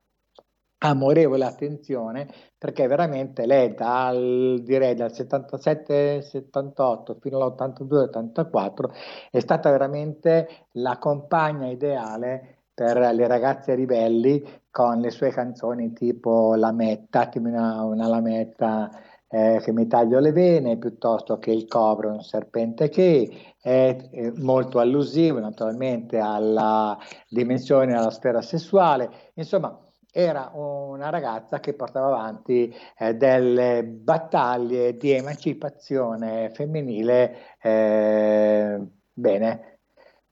[0.78, 2.26] amorevole attenzione
[2.56, 12.62] perché veramente lei dal, direi dal 77-78 fino all'82-84 è stata veramente la compagna ideale
[12.72, 18.88] per le ragazze ribelli con le sue canzoni tipo Lametta, una, una lametta
[19.28, 24.30] eh, che mi taglio le vene piuttosto che il cobra un serpente che è, è
[24.36, 26.96] molto allusivo naturalmente alla
[27.28, 29.32] dimensione alla sfera sessuale.
[29.34, 29.80] Insomma
[30.12, 38.80] era una ragazza che portava avanti eh, delle battaglie di emancipazione femminile eh,
[39.12, 39.80] bene.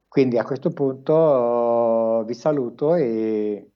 [0.08, 3.72] Quindi a questo punto vi saluto e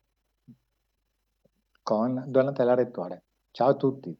[1.82, 3.24] con Donatella Rettore.
[3.50, 4.16] Ciao a tutti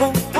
[0.00, 0.39] bene